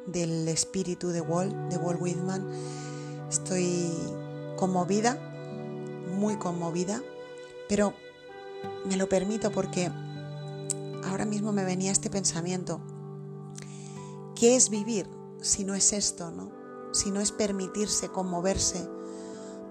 del 0.08 0.47
espíritu 0.47 1.10
de 1.10 1.19
Wall, 1.19 1.67
de 1.67 1.76
Wall 1.76 1.97
Whitman. 1.99 2.49
Estoy 3.36 3.91
conmovida, 4.56 5.19
muy 6.17 6.38
conmovida, 6.38 7.04
pero 7.67 7.93
me 8.86 8.95
lo 8.95 9.10
permito 9.10 9.52
porque 9.52 9.91
ahora 11.04 11.26
mismo 11.26 11.52
me 11.52 11.65
venía 11.65 11.91
este 11.91 12.10
pensamiento. 12.10 12.80
¿Qué 14.36 14.56
es 14.56 14.69
vivir 14.69 15.10
si 15.41 15.65
no 15.65 15.76
es 15.76 15.91
esto, 15.91 16.32
no? 16.32 16.50
Si 16.93 17.12
no 17.12 17.19
es 17.19 17.34
permitirse 17.34 18.08
conmoverse 18.08 18.88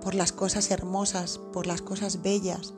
por 0.03 0.15
las 0.15 0.33
cosas 0.33 0.71
hermosas, 0.71 1.39
por 1.55 1.67
las 1.67 1.81
cosas 1.81 2.21
bellas, 2.21 2.75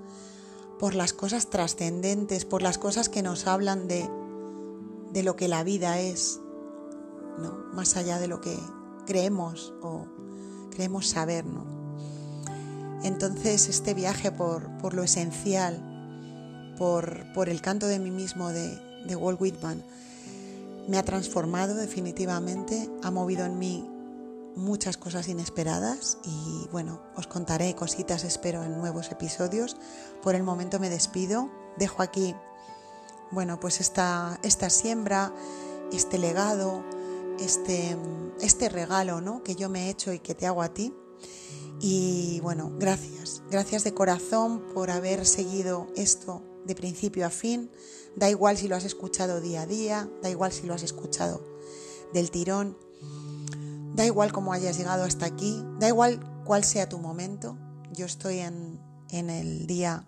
por 0.79 0.95
las 0.95 1.13
cosas 1.13 1.51
trascendentes, 1.51 2.45
por 2.45 2.63
las 2.63 2.79
cosas 2.79 3.09
que 3.09 3.23
nos 3.23 3.49
hablan 3.49 3.89
de, 3.89 4.09
de 5.13 5.25
lo 5.25 5.35
que 5.35 5.49
la 5.49 5.65
vida 5.65 5.99
es, 5.99 6.41
¿no? 7.39 7.57
Más 7.75 7.97
allá 7.97 8.21
de 8.21 8.29
lo 8.29 8.41
que 8.41 8.57
creemos 9.05 9.75
o 9.83 10.07
creemos 10.77 11.09
saber, 11.09 11.47
¿no? 11.47 11.65
Entonces 13.03 13.69
este 13.69 13.95
viaje 13.95 14.31
por, 14.31 14.69
por 14.79 14.95
lo 14.95 15.03
esencial, 15.03 16.75
por, 16.79 17.49
el 17.49 17.61
canto 17.63 17.87
de 17.87 17.99
mí 17.99 18.11
mismo 18.11 18.51
de, 18.51 18.77
de 19.07 19.17
Walt 19.17 19.41
Whitman, 19.41 19.83
me 20.89 20.99
ha 20.99 21.03
transformado 21.03 21.75
definitivamente, 21.75 22.91
ha 23.03 23.11
movido 23.11 23.47
en 23.47 23.59
mí 23.59 23.89
muchas 24.55 24.97
cosas 24.97 25.29
inesperadas 25.29 26.19
y 26.25 26.69
bueno, 26.71 27.01
os 27.17 27.27
contaré 27.27 27.75
cositas 27.75 28.25
espero 28.25 28.63
en 28.63 28.77
nuevos 28.79 29.11
episodios. 29.11 29.77
Por 30.23 30.35
el 30.35 30.43
momento 30.43 30.79
me 30.79 30.91
despido, 30.91 31.51
dejo 31.79 32.03
aquí 32.03 32.35
bueno, 33.31 33.59
pues 33.59 33.81
esta, 33.81 34.39
esta 34.43 34.71
siembra, 34.71 35.33
este 35.93 36.19
legado, 36.19 36.85
este, 37.41 37.97
este 38.41 38.69
regalo 38.69 39.21
¿no? 39.21 39.43
que 39.43 39.55
yo 39.55 39.69
me 39.69 39.87
he 39.87 39.91
hecho 39.91 40.13
y 40.13 40.19
que 40.19 40.35
te 40.35 40.47
hago 40.47 40.63
a 40.63 40.73
ti. 40.73 40.95
Y 41.81 42.41
bueno, 42.41 42.73
gracias, 42.79 43.43
gracias 43.51 43.85
de 43.85 43.93
corazón 43.93 44.63
por 44.73 44.91
haber 44.91 45.27
seguido 45.27 45.89
esto 45.95 46.43
de 46.65 46.75
principio 46.75 47.27
a 47.27 47.31
fin, 47.31 47.71
da 48.17 48.29
igual 48.29 48.57
si 48.57 48.69
lo 48.69 48.77
has 48.77 48.85
escuchado 48.85 49.41
día 49.41 49.63
a 49.63 49.67
día, 49.67 50.09
da 50.23 50.31
igual 50.31 50.53
si 50.53 50.67
lo 50.67 50.75
has 50.75 50.83
escuchado 50.83 51.43
del 52.13 52.31
tirón, 52.31 52.77
da 53.95 54.05
igual 54.05 54.33
cómo 54.33 54.53
hayas 54.53 54.77
llegado 54.77 55.05
hasta 55.05 55.27
aquí, 55.27 55.63
da 55.79 55.89
igual 55.89 56.43
cuál 56.45 56.65
sea 56.65 56.89
tu 56.89 56.99
momento. 56.99 57.57
Yo 57.93 58.07
estoy 58.07 58.39
en, 58.39 58.81
en 59.11 59.31
el 59.31 59.67
día 59.67 60.07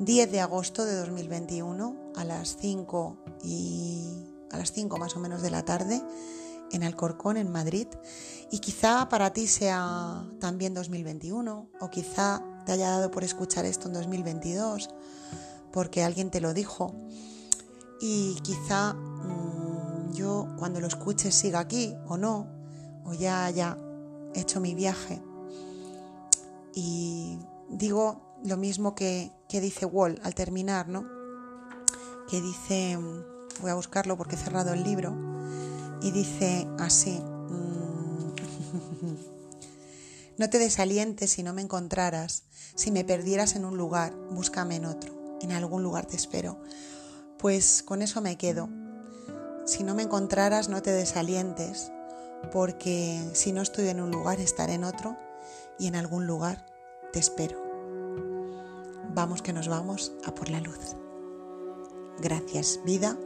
10 0.00 0.32
de 0.32 0.40
agosto 0.40 0.84
de 0.84 0.94
2021 0.94 2.12
a 2.16 2.24
las 2.24 2.56
5 2.60 3.16
y 3.44 4.27
a 4.50 4.58
las 4.58 4.72
5 4.72 4.96
más 4.98 5.16
o 5.16 5.20
menos 5.20 5.42
de 5.42 5.50
la 5.50 5.64
tarde 5.64 6.02
en 6.70 6.82
Alcorcón, 6.82 7.36
en 7.36 7.50
Madrid, 7.50 7.86
y 8.50 8.58
quizá 8.58 9.08
para 9.08 9.32
ti 9.32 9.46
sea 9.46 10.24
también 10.40 10.74
2021, 10.74 11.70
o 11.80 11.90
quizá 11.90 12.42
te 12.66 12.72
haya 12.72 12.90
dado 12.90 13.10
por 13.10 13.24
escuchar 13.24 13.64
esto 13.64 13.88
en 13.88 13.94
2022, 13.94 14.90
porque 15.72 16.04
alguien 16.04 16.30
te 16.30 16.40
lo 16.40 16.54
dijo, 16.54 16.94
y 18.00 18.36
quizá 18.42 18.94
mm, 18.94 20.12
yo 20.12 20.48
cuando 20.58 20.80
lo 20.80 20.86
escuches 20.86 21.34
siga 21.34 21.60
aquí 21.60 21.94
o 22.06 22.16
no, 22.16 22.46
o 23.04 23.14
ya 23.14 23.46
haya 23.46 23.76
hecho 24.34 24.60
mi 24.60 24.74
viaje. 24.74 25.22
Y 26.74 27.38
digo 27.68 28.38
lo 28.44 28.56
mismo 28.56 28.94
que, 28.94 29.32
que 29.48 29.60
dice 29.60 29.86
Wall 29.86 30.20
al 30.22 30.34
terminar, 30.34 30.88
¿no? 30.88 31.04
Que 32.28 32.40
dice, 32.40 32.98
voy 33.60 33.70
a 33.70 33.74
buscarlo 33.74 34.16
porque 34.16 34.36
he 34.36 34.38
cerrado 34.38 34.72
el 34.72 34.82
libro, 34.84 35.16
y 36.00 36.10
dice 36.10 36.68
así, 36.78 37.20
mm, 37.20 38.34
no 40.38 40.50
te 40.50 40.58
desalientes 40.58 41.30
si 41.30 41.42
no 41.42 41.52
me 41.52 41.62
encontraras, 41.62 42.44
si 42.74 42.90
me 42.90 43.04
perdieras 43.04 43.56
en 43.56 43.64
un 43.64 43.76
lugar, 43.76 44.14
búscame 44.30 44.76
en 44.76 44.84
otro, 44.84 45.38
en 45.40 45.52
algún 45.52 45.82
lugar 45.82 46.06
te 46.06 46.16
espero. 46.16 46.58
Pues 47.38 47.82
con 47.84 48.02
eso 48.02 48.20
me 48.20 48.36
quedo. 48.36 48.68
Si 49.64 49.84
no 49.84 49.94
me 49.94 50.02
encontraras, 50.02 50.68
no 50.68 50.82
te 50.82 50.90
desalientes, 50.90 51.92
porque 52.52 53.22
si 53.32 53.52
no 53.52 53.62
estoy 53.62 53.88
en 53.88 54.00
un 54.00 54.10
lugar, 54.10 54.40
estaré 54.40 54.74
en 54.74 54.84
otro 54.84 55.16
y 55.78 55.86
en 55.86 55.96
algún 55.96 56.26
lugar 56.26 56.64
te 57.12 57.18
espero. 57.18 57.60
Vamos 59.14 59.42
que 59.42 59.52
nos 59.52 59.68
vamos 59.68 60.12
a 60.24 60.34
por 60.34 60.48
la 60.48 60.60
luz. 60.60 60.96
Gracias 62.20 62.80
vida 62.84 63.18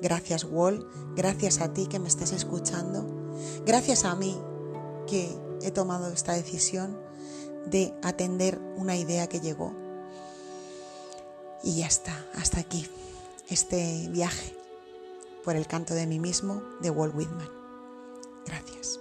Gracias 0.00 0.44
Wall, 0.44 0.86
gracias 1.14 1.60
a 1.60 1.72
ti 1.72 1.86
que 1.86 1.98
me 1.98 2.08
estés 2.08 2.32
escuchando, 2.32 3.06
gracias 3.64 4.04
a 4.04 4.14
mí 4.14 4.36
que 5.06 5.30
he 5.62 5.70
tomado 5.70 6.08
esta 6.12 6.34
decisión 6.34 7.00
de 7.66 7.94
atender 8.02 8.60
una 8.76 8.96
idea 8.96 9.26
que 9.28 9.40
llegó. 9.40 9.72
Y 11.62 11.76
ya 11.76 11.86
está, 11.86 12.26
hasta 12.34 12.60
aquí. 12.60 12.86
este 13.48 14.08
viaje 14.10 14.56
por 15.44 15.54
el 15.54 15.66
canto 15.66 15.94
de 15.94 16.06
mí 16.06 16.18
mismo 16.18 16.62
de 16.80 16.90
Walt 16.90 17.14
Whitman. 17.14 17.48
Gracias. 18.44 19.00